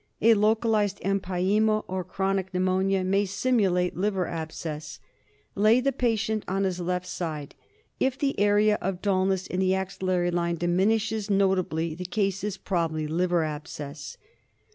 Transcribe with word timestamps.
A 0.19 0.33
localised 0.33 0.99
empyema 1.05 1.83
or 1.87 2.03
chronic 2.03 2.55
pneumonia 2.55 3.03
may 3.03 3.23
simulate 3.23 3.95
liver 3.95 4.25
abscess. 4.27 4.99
Lay 5.53 5.79
the 5.79 5.91
patient 5.91 6.43
on 6.47 6.63
his 6.63 6.79
left 6.79 7.05
side. 7.05 7.53
If 7.99 8.17
the 8.17 8.39
area 8.39 8.79
of 8.81 9.03
dulness 9.03 9.45
in 9.45 9.59
the 9.59 9.75
axillary 9.75 10.31
line 10.31 10.55
diminishes 10.55 11.29
notably 11.29 11.93
the 11.93 12.05
case 12.05 12.43
is 12.43 12.57
probably 12.57 13.05
liver 13.05 13.43
abscess. 13.43 14.17